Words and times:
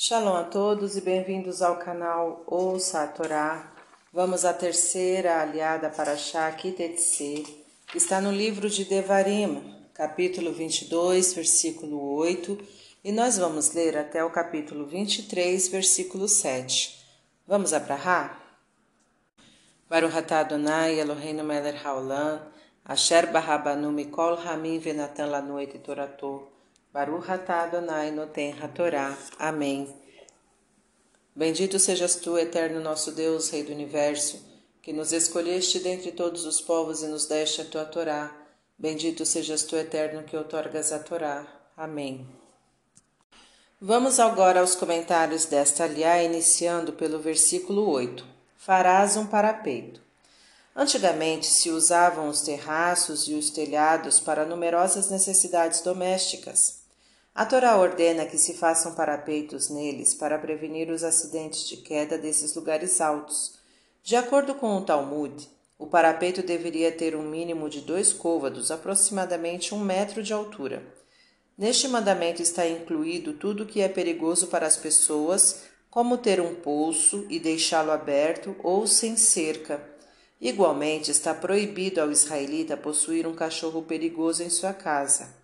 Shalom 0.00 0.36
a 0.36 0.44
todos 0.44 0.96
e 0.96 1.00
bem-vindos 1.00 1.60
ao 1.60 1.74
canal 1.74 2.44
Ouça 2.46 3.02
a 3.02 3.08
Torá. 3.08 3.74
Vamos 4.12 4.44
à 4.44 4.52
terceira 4.52 5.42
aliada 5.42 5.90
para 5.90 6.16
Shá 6.16 6.52
Kitetse, 6.52 7.44
que 7.88 7.98
está 7.98 8.20
no 8.20 8.30
livro 8.30 8.70
de 8.70 8.84
Devarim, 8.84 9.74
capítulo 9.92 10.52
22, 10.52 11.34
versículo 11.34 12.14
8, 12.14 12.56
e 13.02 13.10
nós 13.10 13.38
vamos 13.38 13.72
ler 13.72 13.98
até 13.98 14.24
o 14.24 14.30
capítulo 14.30 14.86
23, 14.86 15.66
versículo 15.66 16.28
7. 16.28 17.04
Vamos 17.44 17.72
abrahar? 17.72 18.40
Baruch 19.90 20.16
atah 20.16 20.42
Adonai 20.42 21.00
Eloheinu 21.00 21.42
melech 21.42 21.84
haolam, 21.84 22.40
asher 22.84 23.26
barabanu 23.32 23.90
mikol 23.90 24.36
hamim 24.46 24.78
venatan 24.78 25.28
lanu 25.28 25.58
et 25.58 25.76
toratou. 25.82 26.57
Baruch 26.92 27.30
atah 27.30 27.64
Adonai 27.64 28.10
noten 28.10 28.54
hatorá. 28.60 29.16
Amém. 29.38 29.94
Bendito 31.34 31.78
sejas 31.78 32.16
tu, 32.16 32.36
eterno 32.36 32.80
nosso 32.80 33.12
Deus, 33.12 33.50
Rei 33.50 33.62
do 33.62 33.72
Universo, 33.72 34.42
que 34.82 34.92
nos 34.92 35.12
escolheste 35.12 35.78
dentre 35.78 36.10
todos 36.12 36.44
os 36.46 36.60
povos 36.60 37.02
e 37.02 37.06
nos 37.06 37.26
deste 37.26 37.60
a 37.60 37.64
tua 37.64 37.84
Torá. 37.84 38.34
Bendito 38.76 39.24
sejas 39.26 39.62
tu, 39.62 39.76
eterno, 39.76 40.24
que 40.24 40.36
outorgas 40.36 40.90
a 40.90 40.98
Torá. 40.98 41.46
Amém. 41.76 42.26
Vamos 43.80 44.18
agora 44.18 44.60
aos 44.60 44.74
comentários 44.74 45.44
desta 45.44 45.84
aliá, 45.84 46.22
iniciando 46.24 46.94
pelo 46.94 47.20
versículo 47.20 47.88
8. 47.88 48.26
Farás 48.56 49.16
um 49.16 49.26
parapeito. 49.26 50.07
Antigamente 50.80 51.46
se 51.46 51.70
usavam 51.70 52.28
os 52.28 52.42
terraços 52.42 53.26
e 53.26 53.34
os 53.34 53.50
telhados 53.50 54.20
para 54.20 54.46
numerosas 54.46 55.10
necessidades 55.10 55.80
domésticas. 55.80 56.82
A 57.34 57.44
Torá 57.44 57.76
ordena 57.76 58.24
que 58.24 58.38
se 58.38 58.54
façam 58.54 58.94
parapeitos 58.94 59.68
neles 59.70 60.14
para 60.14 60.38
prevenir 60.38 60.88
os 60.88 61.02
acidentes 61.02 61.68
de 61.68 61.78
queda 61.78 62.16
desses 62.16 62.54
lugares 62.54 63.00
altos. 63.00 63.58
De 64.04 64.14
acordo 64.14 64.54
com 64.54 64.76
o 64.76 64.80
Talmud, 64.82 65.48
o 65.76 65.88
parapeito 65.88 66.44
deveria 66.44 66.92
ter 66.92 67.16
um 67.16 67.28
mínimo 67.28 67.68
de 67.68 67.80
dois 67.80 68.12
côvados, 68.12 68.70
aproximadamente 68.70 69.74
um 69.74 69.80
metro 69.80 70.22
de 70.22 70.32
altura. 70.32 70.80
Neste 71.58 71.88
mandamento 71.88 72.40
está 72.40 72.64
incluído 72.68 73.32
tudo 73.32 73.66
que 73.66 73.80
é 73.80 73.88
perigoso 73.88 74.46
para 74.46 74.68
as 74.68 74.76
pessoas, 74.76 75.62
como 75.90 76.16
ter 76.16 76.40
um 76.40 76.54
poço 76.54 77.26
e 77.28 77.40
deixá-lo 77.40 77.90
aberto 77.90 78.54
ou 78.62 78.86
sem 78.86 79.16
cerca 79.16 79.97
Igualmente, 80.40 81.10
está 81.10 81.34
proibido 81.34 82.00
ao 82.00 82.10
israelita 82.10 82.76
possuir 82.76 83.26
um 83.26 83.34
cachorro 83.34 83.82
perigoso 83.82 84.42
em 84.42 84.50
sua 84.50 84.72
casa. 84.72 85.34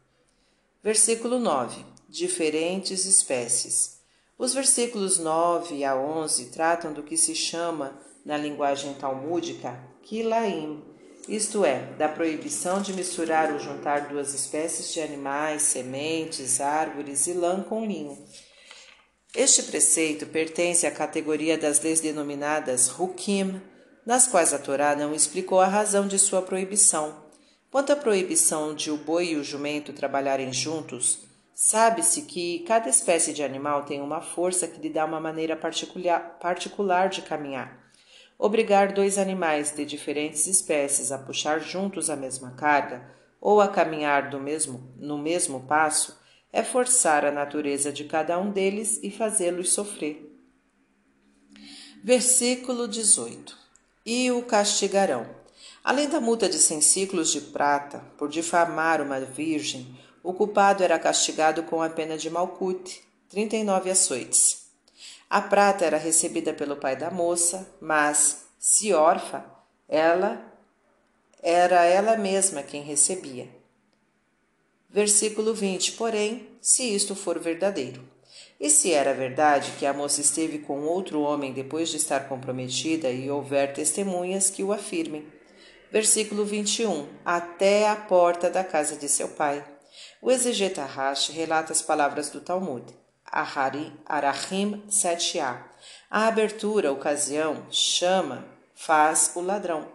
Versículo 0.83 1.39
9. 1.39 1.85
Diferentes 2.09 3.05
espécies. 3.05 3.99
Os 4.39 4.55
versículos 4.55 5.19
9 5.19 5.85
a 5.85 5.97
11 5.97 6.47
tratam 6.47 6.93
do 6.93 7.03
que 7.03 7.17
se 7.17 7.35
chama, 7.35 7.99
na 8.25 8.37
linguagem 8.37 8.95
talmúdica, 8.95 9.79
kilaim, 10.03 10.83
isto 11.29 11.65
é, 11.65 11.81
da 11.97 12.07
proibição 12.07 12.83
de 12.83 12.93
misturar 12.93 13.51
ou 13.53 13.59
juntar 13.59 14.09
duas 14.09 14.35
espécies 14.35 14.93
de 14.93 15.01
animais, 15.01 15.63
sementes, 15.63 16.61
árvores 16.61 17.27
e 17.27 17.33
lã 17.33 17.63
com 17.63 17.87
linho. 17.87 18.19
Este 19.35 19.63
preceito 19.63 20.27
pertence 20.27 20.87
à 20.87 20.91
categoria 20.91 21.57
das 21.57 21.81
leis 21.81 22.01
denominadas 22.01 22.89
Hukim, 22.89 23.61
nas 24.07 24.27
quais 24.27 24.53
a 24.53 24.59
Torá 24.59 24.95
não 24.95 25.15
explicou 25.15 25.61
a 25.61 25.67
razão 25.67 26.07
de 26.07 26.19
sua 26.19 26.43
proibição. 26.43 27.25
Quanto 27.71 27.93
à 27.93 27.97
proibição 27.97 28.75
de 28.75 28.91
o 28.91 28.97
boi 28.97 29.31
e 29.31 29.37
o 29.37 29.43
jumento 29.43 29.93
trabalharem 29.93 30.53
juntos, 30.53 31.21
sabe-se 31.55 32.23
que 32.23 32.61
cada 32.61 32.89
espécie 32.89 33.33
de 33.33 33.43
animal 33.43 33.85
tem 33.85 34.01
uma 34.01 34.21
força 34.21 34.69
que 34.69 34.81
lhe 34.81 34.91
dá 34.91 35.05
uma 35.05 35.19
maneira 35.19 35.57
particular, 35.57 37.09
de 37.09 37.23
caminhar. 37.23 37.83
Obrigar 38.39 38.93
dois 38.93 39.17
animais 39.17 39.75
de 39.75 39.85
diferentes 39.85 40.47
espécies 40.47 41.11
a 41.11 41.19
puxar 41.19 41.61
juntos 41.61 42.11
a 42.11 42.17
mesma 42.17 42.53
carga 42.53 43.11
ou 43.41 43.61
a 43.61 43.69
caminhar 43.69 44.29
do 44.29 44.39
mesmo, 44.39 44.93
no 44.97 45.17
mesmo 45.17 45.61
passo 45.67 46.19
é 46.53 46.63
forçar 46.63 47.25
a 47.25 47.33
natureza 47.33 47.93
de 47.93 48.05
cada 48.05 48.39
um 48.39 48.51
deles 48.51 49.01
e 49.03 49.11
fazê-los 49.11 49.73
sofrer. 49.73 50.31
Versículo 52.05 52.87
18 52.87 53.64
e 54.05 54.31
o 54.31 54.43
castigarão. 54.43 55.27
Além 55.83 56.09
da 56.09 56.21
multa 56.21 56.49
de 56.49 56.59
cem 56.59 56.81
ciclos 56.81 57.31
de 57.31 57.41
prata 57.41 58.03
por 58.17 58.29
difamar 58.29 59.01
uma 59.01 59.21
virgem, 59.21 59.99
o 60.23 60.33
culpado 60.33 60.83
era 60.83 60.99
castigado 60.99 61.63
com 61.65 61.83
a 61.83 61.91
pena 61.91 62.17
de 62.17 62.31
Malcute, 62.31 63.03
39 63.29 63.91
açoites. 63.91 64.65
A 65.29 65.41
prata 65.41 65.85
era 65.85 65.99
recebida 65.99 66.53
pelo 66.53 66.77
pai 66.77 66.97
da 66.97 67.11
moça, 67.11 67.69
mas, 67.81 68.47
se 68.59 68.93
órfã, 68.93 69.45
ela 69.89 70.53
era 71.43 71.85
ela 71.85 72.17
mesma 72.17 72.63
quem 72.63 72.83
recebia. 72.83 73.49
Versículo 74.89 75.53
20. 75.53 75.93
Porém, 75.93 76.49
se 76.61 76.85
isto 76.85 77.15
for 77.15 77.39
verdadeiro, 77.39 78.03
e 78.61 78.71
se 78.71 78.93
era 78.93 79.13
verdade 79.13 79.73
que 79.79 79.85
a 79.85 79.93
moça 79.93 80.21
esteve 80.21 80.59
com 80.59 80.83
outro 80.83 81.21
homem 81.21 81.53
depois 81.53 81.89
de 81.89 81.97
estar 81.97 82.29
comprometida 82.29 83.11
e 83.11 83.31
houver 83.31 83.73
testemunhas 83.73 84.49
que 84.49 84.63
o 84.63 84.73
afirmem. 84.73 85.27
Versículo 85.91 86.45
21. 86.45 87.09
Até 87.25 87.89
a 87.89 87.97
porta 87.97 88.49
da 88.49 88.65
casa 88.65 88.97
de 88.97 89.09
seu 89.09 89.29
pai. 89.29 89.65
O 90.21 90.31
exegeta 90.31 90.85
Rashi 90.85 91.33
relata 91.33 91.73
as 91.73 91.83
palavras 91.83 92.31
do 92.31 92.41
Talmud. 92.41 92.85
Ahari, 93.27 93.93
Arahim 94.07 94.83
7a. 94.89 95.63
A 96.11 96.27
abertura, 96.27 96.93
ocasião, 96.93 97.67
chama, 97.71 98.47
faz 98.75 99.33
o 99.35 99.41
ladrão. 99.41 99.89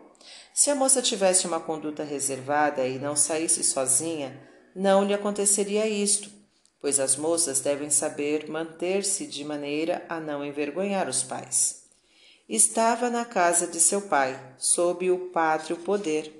Se 0.54 0.70
a 0.70 0.76
moça 0.76 1.02
tivesse 1.02 1.48
uma 1.48 1.60
conduta 1.60 2.04
reservada 2.04 2.86
e 2.86 3.00
não 3.00 3.16
saísse 3.16 3.64
sozinha, 3.64 4.38
não 4.76 5.06
lhe 5.06 5.14
aconteceria 5.14 5.88
isto 5.88 6.39
pois 6.82 7.00
as 7.00 7.16
moças 7.16 7.60
devem 7.60 7.90
saber 7.90 8.50
manter-se 8.50 9.28
de 9.28 9.44
maneira 9.44 10.06
a 10.08 10.20
não 10.20 10.46
envergonhar 10.46 11.10
os 11.10 11.24
pais. 11.24 11.84
Estava 12.48 13.10
na 13.10 13.26
casa 13.26 13.68
de 13.68 13.80
seu 13.80 14.02
pai, 14.02 14.40
sob 14.58 15.12
o 15.12 15.30
pátrio 15.30 15.78
poder. 15.78 16.34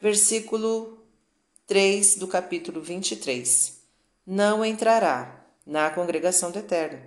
Versículo 0.00 0.98
3 1.66 2.16
do 2.16 2.28
capítulo 2.28 2.80
23. 2.80 3.80
Não 4.26 4.64
entrará 4.64 5.44
na 5.66 5.90
congregação 5.90 6.50
do 6.50 6.58
Eterno. 6.58 7.00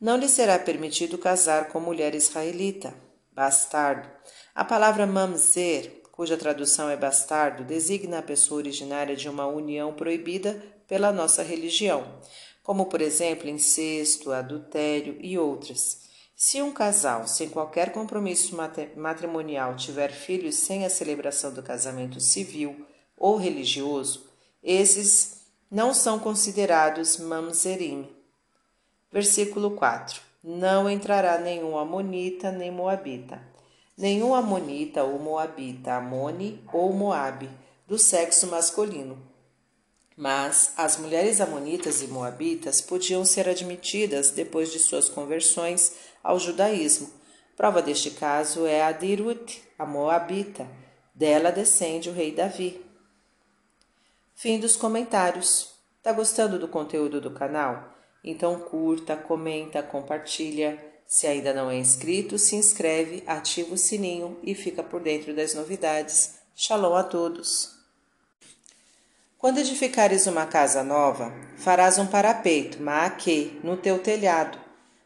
Não 0.00 0.16
lhe 0.16 0.28
será 0.28 0.58
permitido 0.58 1.16
casar 1.16 1.68
com 1.68 1.78
mulher 1.78 2.14
israelita, 2.14 2.94
bastardo. 3.32 4.08
A 4.54 4.64
palavra 4.64 5.06
mamzer 5.06 5.99
cuja 6.20 6.36
tradução 6.36 6.90
é 6.90 6.98
bastardo, 6.98 7.64
designa 7.64 8.18
a 8.18 8.22
pessoa 8.22 8.58
originária 8.58 9.16
de 9.16 9.26
uma 9.26 9.46
união 9.46 9.94
proibida 9.94 10.62
pela 10.86 11.10
nossa 11.10 11.42
religião, 11.42 12.06
como 12.62 12.84
por 12.84 13.00
exemplo 13.00 13.48
incesto, 13.48 14.30
adultério 14.30 15.16
e 15.22 15.38
outras. 15.38 16.02
Se 16.36 16.60
um 16.60 16.72
casal 16.72 17.26
sem 17.26 17.48
qualquer 17.48 17.90
compromisso 17.90 18.54
matrimonial 18.94 19.76
tiver 19.76 20.12
filhos 20.12 20.56
sem 20.56 20.84
a 20.84 20.90
celebração 20.90 21.54
do 21.54 21.62
casamento 21.62 22.20
civil 22.20 22.84
ou 23.16 23.38
religioso, 23.38 24.28
esses 24.62 25.46
não 25.70 25.94
são 25.94 26.18
considerados 26.18 27.16
mamzerim. 27.16 28.06
Versículo 29.10 29.70
4: 29.70 30.20
Não 30.44 30.90
entrará 30.90 31.38
nenhum 31.38 31.78
amonita 31.78 32.52
nem 32.52 32.70
moabita 32.70 33.49
nenhum 34.00 34.34
amonita 34.34 35.04
ou 35.04 35.18
moabita, 35.18 35.92
amone 35.92 36.64
ou 36.72 36.92
moabe, 36.92 37.50
do 37.86 37.98
sexo 37.98 38.46
masculino. 38.46 39.18
Mas 40.16 40.72
as 40.76 40.96
mulheres 40.96 41.40
amonitas 41.40 42.02
e 42.02 42.06
moabitas 42.06 42.80
podiam 42.80 43.24
ser 43.24 43.48
admitidas 43.48 44.30
depois 44.30 44.72
de 44.72 44.78
suas 44.78 45.08
conversões 45.08 45.94
ao 46.24 46.38
judaísmo. 46.38 47.10
Prova 47.56 47.82
deste 47.82 48.10
caso 48.12 48.66
é 48.66 48.82
a 48.82 48.90
Dirut, 48.90 49.62
a 49.78 49.84
moabita. 49.84 50.66
Dela 51.14 51.52
descende 51.52 52.08
o 52.08 52.12
rei 52.12 52.32
Davi. 52.32 52.82
Fim 54.34 54.58
dos 54.58 54.76
comentários. 54.76 55.74
Tá 56.02 56.12
gostando 56.12 56.58
do 56.58 56.68
conteúdo 56.68 57.20
do 57.20 57.30
canal? 57.30 57.94
Então 58.24 58.58
curta, 58.58 59.14
comenta, 59.14 59.82
compartilha 59.82 60.89
se 61.10 61.26
ainda 61.26 61.52
não 61.52 61.68
é 61.68 61.76
inscrito, 61.76 62.38
se 62.38 62.54
inscreve, 62.54 63.24
ativa 63.26 63.74
o 63.74 63.76
sininho 63.76 64.38
e 64.44 64.54
fica 64.54 64.80
por 64.80 65.02
dentro 65.02 65.34
das 65.34 65.54
novidades. 65.54 66.34
Shalom 66.54 66.94
a 66.94 67.02
todos! 67.02 67.72
Quando 69.36 69.58
edificares 69.58 70.28
uma 70.28 70.46
casa 70.46 70.84
nova, 70.84 71.34
farás 71.56 71.98
um 71.98 72.06
parapeito, 72.06 72.80
maaque, 72.80 73.58
no 73.64 73.76
teu 73.76 73.98
telhado, 73.98 74.56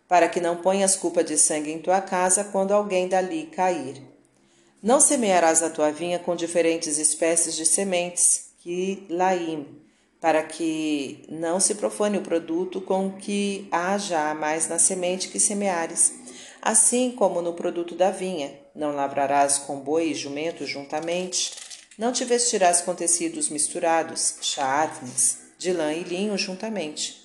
para 0.06 0.28
que 0.28 0.42
não 0.42 0.56
ponhas 0.56 0.94
culpa 0.94 1.24
de 1.24 1.38
sangue 1.38 1.72
em 1.72 1.78
tua 1.78 2.02
casa 2.02 2.44
quando 2.44 2.74
alguém 2.74 3.08
dali 3.08 3.46
cair. 3.46 4.02
Não 4.82 5.00
semearás 5.00 5.62
a 5.62 5.70
tua 5.70 5.90
vinha 5.90 6.18
com 6.18 6.36
diferentes 6.36 6.98
espécies 6.98 7.56
de 7.56 7.64
sementes, 7.64 8.50
que 8.58 9.06
laim, 9.08 9.83
para 10.24 10.42
que 10.42 11.22
não 11.28 11.60
se 11.60 11.74
profane 11.74 12.16
o 12.16 12.22
produto 12.22 12.80
com 12.80 13.12
que 13.12 13.68
há 13.70 13.98
já 13.98 14.34
mais 14.34 14.66
na 14.66 14.78
semente 14.78 15.28
que 15.28 15.38
semeares. 15.38 16.14
Assim 16.62 17.10
como 17.10 17.42
no 17.42 17.52
produto 17.52 17.94
da 17.94 18.10
vinha, 18.10 18.58
não 18.74 18.94
lavrarás 18.94 19.58
com 19.58 19.80
boi 19.80 20.04
e 20.04 20.14
jumento 20.14 20.64
juntamente, 20.64 21.52
não 21.98 22.10
te 22.10 22.24
vestirás 22.24 22.80
com 22.80 22.94
tecidos 22.94 23.50
misturados, 23.50 24.36
charnes, 24.40 25.40
de 25.58 25.74
lã 25.74 25.92
e 25.92 26.04
linho 26.04 26.38
juntamente. 26.38 27.22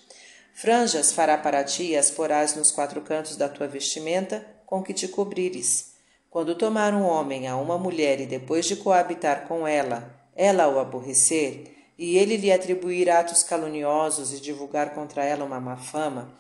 Franjas 0.54 1.14
fará 1.14 1.38
para 1.38 1.64
ti 1.64 1.92
e 1.92 1.96
as 1.96 2.12
porás 2.12 2.54
nos 2.54 2.70
quatro 2.70 3.00
cantos 3.00 3.38
da 3.38 3.48
tua 3.48 3.66
vestimenta, 3.66 4.46
com 4.66 4.84
que 4.84 4.94
te 4.94 5.08
cobrires. 5.08 5.94
Quando 6.30 6.54
tomar 6.54 6.94
um 6.94 7.06
homem 7.06 7.48
a 7.48 7.56
uma 7.56 7.78
mulher 7.78 8.20
e 8.20 8.26
depois 8.26 8.66
de 8.66 8.76
coabitar 8.76 9.48
com 9.48 9.66
ela, 9.66 10.14
ela 10.36 10.68
o 10.68 10.80
aborrecer, 10.80 11.79
e 12.00 12.18
ele 12.18 12.38
lhe 12.38 12.50
atribuir 12.50 13.10
atos 13.10 13.44
caluniosos 13.44 14.32
e 14.32 14.40
divulgar 14.40 14.96
contra 14.96 15.22
ela 15.22 15.44
uma 15.44 15.60
má 15.60 15.76
fama, 15.76 16.34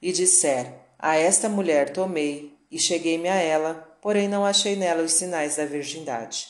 e 0.00 0.12
disser: 0.12 0.74
A 0.98 1.16
esta 1.16 1.48
mulher 1.48 1.90
tomei 1.90 2.54
e 2.70 2.78
cheguei-me 2.78 3.26
a 3.26 3.36
ela, 3.36 3.96
porém 4.02 4.28
não 4.28 4.44
achei 4.44 4.76
nela 4.76 5.02
os 5.02 5.12
sinais 5.12 5.56
da 5.56 5.64
virgindade. 5.64 6.48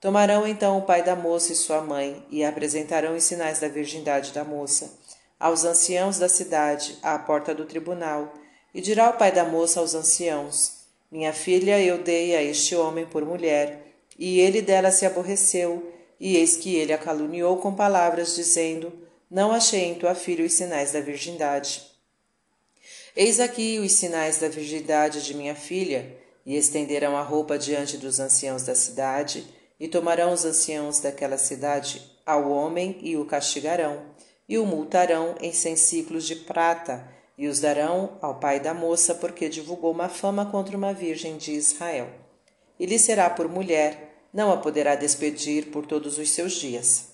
Tomarão 0.00 0.46
então 0.46 0.78
o 0.78 0.82
pai 0.82 1.02
da 1.02 1.16
moça 1.16 1.52
e 1.52 1.56
sua 1.56 1.80
mãe 1.80 2.24
e 2.30 2.44
apresentarão 2.44 3.16
os 3.16 3.24
sinais 3.24 3.58
da 3.58 3.66
virgindade 3.66 4.32
da 4.32 4.44
moça 4.44 4.96
aos 5.38 5.64
anciãos 5.64 6.18
da 6.18 6.28
cidade, 6.28 6.96
à 7.02 7.18
porta 7.18 7.54
do 7.54 7.66
tribunal, 7.66 8.32
e 8.72 8.80
dirá 8.80 9.10
o 9.10 9.14
pai 9.14 9.32
da 9.32 9.44
moça 9.44 9.80
aos 9.80 9.96
anciãos: 9.96 10.84
Minha 11.10 11.32
filha 11.32 11.82
eu 11.82 11.98
dei 12.04 12.36
a 12.36 12.42
este 12.42 12.76
homem 12.76 13.04
por 13.04 13.24
mulher, 13.24 13.96
e 14.16 14.38
ele 14.38 14.62
dela 14.62 14.92
se 14.92 15.04
aborreceu 15.04 15.95
e 16.18 16.36
eis 16.36 16.56
que 16.56 16.74
ele 16.74 16.92
a 16.92 16.98
caluniou 16.98 17.58
com 17.58 17.74
palavras, 17.74 18.34
dizendo: 18.34 18.92
Não 19.30 19.52
achei 19.52 19.84
em 19.84 19.94
tua 19.94 20.14
filha 20.14 20.44
os 20.44 20.52
sinais 20.52 20.92
da 20.92 21.00
virgindade. 21.00 21.82
Eis 23.14 23.40
aqui 23.40 23.78
os 23.78 23.92
sinais 23.92 24.38
da 24.38 24.48
virgindade 24.48 25.24
de 25.24 25.34
minha 25.34 25.54
filha, 25.54 26.16
e 26.44 26.56
estenderão 26.56 27.16
a 27.16 27.22
roupa 27.22 27.58
diante 27.58 27.96
dos 27.96 28.20
anciãos 28.20 28.62
da 28.62 28.74
cidade, 28.74 29.46
e 29.80 29.88
tomarão 29.88 30.32
os 30.32 30.44
anciãos 30.44 31.00
daquela 31.00 31.36
cidade 31.36 32.02
ao 32.24 32.50
homem 32.50 32.98
e 33.00 33.16
o 33.16 33.24
castigarão, 33.24 34.02
e 34.48 34.58
o 34.58 34.66
multarão 34.66 35.34
em 35.40 35.52
cem 35.52 35.76
ciclos 35.76 36.24
de 36.24 36.36
prata, 36.36 37.08
e 37.38 37.48
os 37.48 37.60
darão 37.60 38.16
ao 38.22 38.38
pai 38.38 38.60
da 38.60 38.72
moça, 38.72 39.14
porque 39.14 39.48
divulgou 39.48 39.92
uma 39.92 40.08
fama 40.08 40.46
contra 40.46 40.76
uma 40.76 40.92
virgem 40.92 41.36
de 41.36 41.52
Israel. 41.52 42.08
E 42.78 42.86
lhe 42.86 42.98
será 42.98 43.28
por 43.28 43.48
mulher, 43.48 44.05
não 44.36 44.52
a 44.52 44.58
poderá 44.58 44.94
despedir 44.94 45.68
por 45.68 45.86
todos 45.86 46.18
os 46.18 46.28
seus 46.28 46.52
dias. 46.52 47.06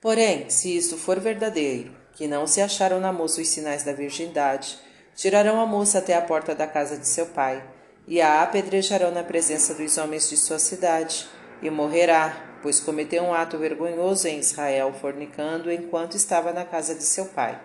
Porém, 0.00 0.48
se 0.48 0.74
isto 0.74 0.96
for 0.96 1.20
verdadeiro, 1.20 1.94
que 2.14 2.26
não 2.26 2.46
se 2.46 2.62
acharam 2.62 2.98
na 2.98 3.12
moça 3.12 3.42
os 3.42 3.48
sinais 3.48 3.82
da 3.82 3.92
virgindade, 3.92 4.78
tirarão 5.14 5.60
a 5.60 5.66
moça 5.66 5.98
até 5.98 6.16
a 6.16 6.22
porta 6.22 6.54
da 6.54 6.66
casa 6.66 6.96
de 6.96 7.06
seu 7.06 7.26
pai, 7.26 7.62
e 8.06 8.22
a 8.22 8.42
apedrejarão 8.42 9.10
na 9.10 9.22
presença 9.22 9.74
dos 9.74 9.98
homens 9.98 10.30
de 10.30 10.38
sua 10.38 10.58
cidade, 10.58 11.26
e 11.60 11.68
morrerá, 11.68 12.58
pois 12.62 12.80
cometeu 12.80 13.22
um 13.22 13.34
ato 13.34 13.58
vergonhoso 13.58 14.28
em 14.28 14.38
Israel, 14.38 14.94
fornicando 14.98 15.70
enquanto 15.70 16.16
estava 16.16 16.54
na 16.54 16.64
casa 16.64 16.94
de 16.94 17.04
seu 17.04 17.26
pai, 17.26 17.60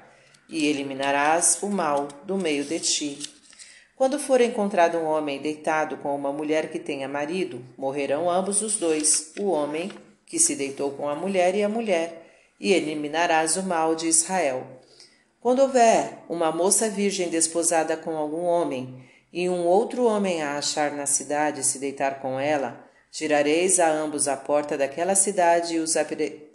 e 0.50 0.68
eliminarás 0.68 1.60
o 1.62 1.70
mal 1.70 2.10
do 2.26 2.38
meio 2.38 2.66
de 2.66 2.78
ti. 2.82 3.43
Quando 3.96 4.18
for 4.18 4.42
encontrado 4.42 4.98
um 4.98 5.06
homem 5.06 5.40
deitado 5.40 5.98
com 5.98 6.16
uma 6.16 6.34
mulher 6.34 6.70
que 6.72 6.80
tenha 6.80 7.08
marido, 7.08 7.64
morrerão 7.78 8.30
ambos 8.30 8.62
os 8.62 8.78
dois, 8.78 9.32
o 9.40 9.50
homem 9.50 9.92
que 10.26 10.40
se 10.40 10.56
deitou 10.56 10.92
com 10.92 11.08
a 11.08 11.16
mulher 11.16 11.54
e 11.54 11.62
a 11.62 11.70
mulher, 11.70 12.26
e 12.60 12.74
eliminarás 12.74 13.56
o 13.56 13.64
mal 13.64 13.94
de 13.94 14.08
Israel. 14.08 14.66
Quando 15.40 15.62
houver 15.62 16.24
uma 16.28 16.52
moça 16.52 16.90
virgem 16.90 17.30
desposada 17.30 17.96
com 17.96 18.18
algum 18.18 18.44
homem, 18.44 19.04
e 19.32 19.50
um 19.50 19.66
outro 19.66 20.06
homem 20.06 20.42
a 20.42 20.58
achar 20.58 20.92
na 20.92 21.06
cidade 21.06 21.62
e 21.62 21.64
se 21.64 21.80
deitar 21.80 22.20
com 22.20 22.40
ela, 22.40 22.84
tirareis 23.12 23.80
a 23.80 23.90
ambos 23.90 24.28
a 24.28 24.38
porta 24.38 24.78
daquela 24.78 25.16
cidade 25.16 25.76
e 25.76 25.80
os 25.80 25.96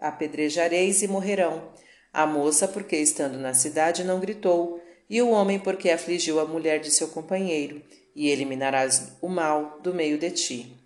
apedrejareis 0.01 1.03
e 1.03 1.09
morrerão. 1.09 1.71
A 2.13 2.27
moça, 2.27 2.67
porque 2.67 2.97
estando 2.97 3.37
na 3.37 3.53
cidade, 3.53 4.03
não 4.03 4.19
gritou, 4.19 4.81
e 5.09 5.23
o 5.23 5.31
homem 5.31 5.59
porque 5.59 5.91
afligiu 5.91 6.39
a 6.41 6.45
mulher 6.45 6.81
de 6.81 6.91
seu 6.91 7.09
companheiro, 7.09 7.83
e 8.15 8.29
eliminarás 8.29 9.17
o 9.21 9.29
mal 9.29 9.79
do 9.83 9.95
meio 9.95 10.19
de 10.19 10.31
ti. 10.31 10.77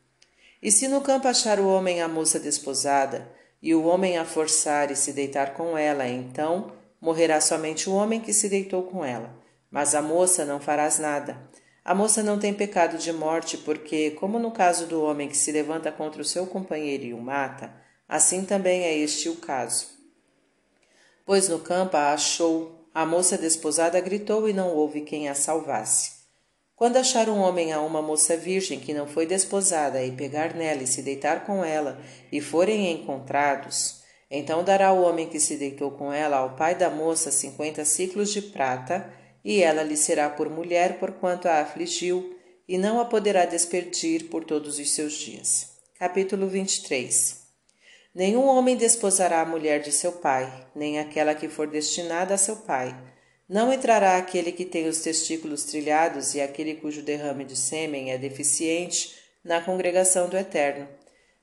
E 0.63 0.71
se 0.71 0.87
no 0.87 1.01
campo 1.01 1.27
achar 1.27 1.59
o 1.59 1.69
homem 1.69 2.03
a 2.03 2.09
moça 2.09 2.39
desposada, 2.39 3.31
e 3.63 3.75
o 3.75 3.85
homem 3.85 4.19
a 4.19 4.25
forçar 4.25 4.91
e 4.91 4.97
se 4.97 5.13
deitar 5.13 5.55
com 5.55 5.79
ela, 5.79 6.07
então 6.07 6.73
morrerá 7.01 7.41
somente 7.41 7.89
o 7.89 7.95
homem 7.95 8.21
que 8.21 8.33
se 8.33 8.49
deitou 8.49 8.83
com 8.85 9.05
ela, 9.05 9.35
mas 9.71 9.95
a 9.95 10.03
moça 10.03 10.45
não 10.45 10.61
farás 10.61 10.99
nada. 10.99 11.51
A 11.85 11.95
moça 11.95 12.23
não 12.23 12.39
tem 12.39 12.55
pecado 12.55 12.97
de 12.97 13.13
morte, 13.13 13.57
porque, 13.59 14.13
como 14.13 14.39
no 14.39 14.53
caso 14.53 14.87
do 14.87 15.03
homem 15.03 15.29
que 15.29 15.37
se 15.37 15.51
levanta 15.51 15.91
contra 15.91 16.23
o 16.23 16.25
seu 16.25 16.47
companheiro 16.47 17.05
e 17.05 17.15
o 17.15 17.21
mata, 17.21 17.75
assim 18.09 18.45
também 18.45 18.83
é 18.83 18.97
este 18.97 19.29
o 19.29 19.37
caso. 19.37 19.89
Pois 21.27 21.49
no 21.49 21.59
campo 21.59 21.97
a 21.97 22.13
achou 22.13 22.82
a 22.95 23.07
moça 23.07 23.39
desposada 23.39 23.99
gritou 24.01 24.49
e 24.49 24.53
não 24.53 24.75
houve 24.75 25.01
quem 25.01 25.29
a 25.29 25.35
salvasse. 25.35 26.23
Quando 26.77 26.97
achar 26.97 27.29
um 27.29 27.39
homem 27.39 27.73
a 27.73 27.81
uma 27.81 28.03
moça 28.03 28.37
virgem 28.37 28.81
que 28.81 28.93
não 28.93 29.07
foi 29.07 29.25
desposada 29.25 30.03
e 30.03 30.13
pegar 30.13 30.55
nela 30.55 30.83
e 30.83 30.87
se 30.87 31.01
deitar 31.01 31.47
com 31.47 31.65
ela 31.65 31.99
e 32.31 32.41
forem 32.41 32.93
encontrados, 32.93 34.03
então 34.31 34.65
dará 34.65 34.93
o 34.93 35.03
homem 35.03 35.29
que 35.29 35.39
se 35.39 35.57
deitou 35.57 35.93
com 35.93 36.13
ela 36.13 36.39
ao 36.39 36.57
pai 36.57 36.75
da 36.75 36.91
moça 36.91 37.31
cinquenta 37.31 37.85
ciclos 37.85 38.33
de 38.33 38.43
prata, 38.43 39.13
e 39.45 39.63
ela 39.63 39.83
lhe 39.83 39.97
será 39.97 40.29
por 40.31 40.49
mulher 40.49 40.99
porquanto 40.99 41.49
a 41.49 41.61
afligiu, 41.61 42.37
e 42.67 42.79
não 42.79 43.01
a 43.01 43.05
poderá 43.05 43.45
despedir 43.45 44.29
por 44.29 44.45
todos 44.45 44.79
os 44.79 44.91
seus 44.91 45.15
dias. 45.15 45.73
Capítulo 45.99 46.49
23 46.49 47.42
Nenhum 48.15 48.47
homem 48.47 48.77
desposará 48.77 49.41
a 49.41 49.47
mulher 49.47 49.81
de 49.81 49.91
seu 49.91 50.13
pai, 50.13 50.67
nem 50.77 50.99
aquela 50.99 51.35
que 51.35 51.49
for 51.49 51.67
destinada 51.67 52.35
a 52.35 52.39
seu 52.39 52.57
pai. 52.57 52.95
Não 53.49 53.73
entrará 53.73 54.19
aquele 54.19 54.53
que 54.53 54.67
tem 54.67 54.87
os 54.87 55.01
testículos 55.01 55.65
trilhados 55.65 56.35
e 56.35 56.41
aquele 56.41 56.75
cujo 56.75 57.01
derrame 57.01 57.45
de 57.45 57.57
sêmen 57.57 58.13
é 58.13 58.19
deficiente 58.19 59.15
na 59.43 59.63
congregação 59.63 60.29
do 60.29 60.37
Eterno. 60.37 60.87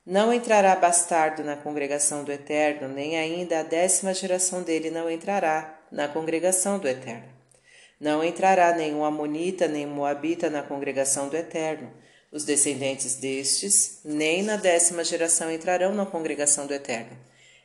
Não 0.05 0.31
entrará 0.31 0.75
bastardo 0.75 1.43
na 1.43 1.55
congregação 1.55 2.23
do 2.23 2.31
Eterno, 2.31 2.87
nem 2.87 3.17
ainda 3.17 3.59
a 3.59 3.63
décima 3.63 4.13
geração 4.13 4.61
dele 4.61 4.91
não 4.91 5.09
entrará 5.09 5.79
na 5.91 6.07
congregação 6.07 6.77
do 6.77 6.87
Eterno. 6.87 7.29
Não 7.99 8.23
entrará 8.23 8.73
nenhum 8.75 9.03
amonita 9.03 9.67
nem 9.67 9.87
moabita 9.87 10.51
na 10.51 10.61
congregação 10.61 11.29
do 11.29 11.35
Eterno 11.35 11.91
os 12.31 12.43
descendentes 12.43 13.15
destes, 13.15 13.99
nem 14.05 14.43
na 14.43 14.55
décima 14.55 15.03
geração 15.03 15.51
entrarão 15.51 15.93
na 15.93 16.05
congregação 16.05 16.67
do 16.67 16.73
Eterno. 16.73 17.17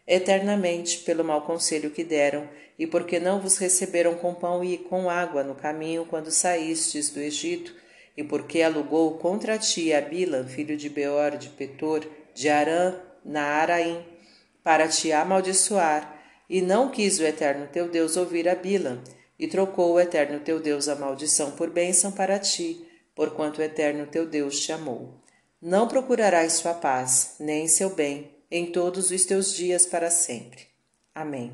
Eternamente, 0.07 0.99
pelo 0.99 1.25
mau 1.25 1.43
conselho 1.43 1.91
que 1.91 2.05
deram, 2.05 2.49
e 2.79 2.87
porque 2.87 3.21
não 3.21 3.41
vos 3.41 3.57
receberam 3.59 4.15
com 4.15 4.35
pão 4.35 4.65
e 4.65 4.79
com 4.79 5.09
água 5.09 5.43
no 5.43 5.55
caminho 5.55 6.07
quando 6.07 6.31
saístes 6.31 7.11
do 7.11 7.21
Egito, 7.21 7.75
e 8.17 8.23
porque 8.23 8.63
alugou 8.63 9.19
contra 9.19 9.59
ti 9.59 9.93
a 9.93 10.01
Bilam, 10.01 10.47
filho 10.47 10.77
de 10.77 10.89
Beor, 10.89 11.37
de 11.37 11.49
Petor, 11.51 12.07
de 12.35 12.49
Arã, 12.49 12.95
na 13.25 13.43
Araim, 13.43 14.05
para 14.63 14.89
te 14.89 15.13
amaldiçoar, 15.13 16.23
e 16.49 16.61
não 16.61 16.91
quis 16.91 17.19
o 17.19 17.25
Eterno 17.25 17.69
teu 17.73 17.89
Deus 17.89 18.17
ouvir 18.17 18.49
a 18.49 18.55
Bilam, 18.55 19.03
e 19.39 19.47
trocou 19.47 19.95
o 19.95 20.01
Eterno 20.01 20.41
teu 20.41 20.61
Deus 20.61 20.89
a 20.89 20.95
maldição 20.95 21.53
por 21.53 21.71
bênção 21.71 22.13
para 22.13 22.39
ti, 22.39 22.87
porquanto 23.15 23.61
o 23.61 23.63
Eterno 23.63 24.07
teu 24.07 24.27
Deus 24.27 24.61
te 24.61 24.73
amou. 24.73 25.15
Não 25.61 25.89
procurarás 25.89 26.55
sua 26.55 26.75
paz, 26.75 27.37
nem 27.41 27.67
seu 27.69 27.91
bem, 27.91 28.31
em 28.51 28.71
todos 28.71 29.11
os 29.11 29.25
teus 29.25 29.55
dias 29.55 29.87
para 29.87 30.11
sempre. 30.11 30.67
Amém. 31.15 31.53